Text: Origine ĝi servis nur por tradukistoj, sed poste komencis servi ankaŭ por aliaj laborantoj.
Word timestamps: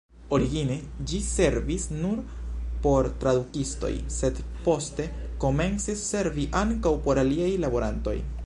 Origine 0.35 0.75
ĝi 1.09 1.17
servis 1.25 1.85
nur 1.97 2.23
por 2.87 3.09
tradukistoj, 3.25 3.93
sed 4.17 4.41
poste 4.69 5.07
komencis 5.45 6.03
servi 6.11 6.49
ankaŭ 6.67 6.99
por 7.09 7.27
aliaj 7.27 7.53
laborantoj. 7.67 8.21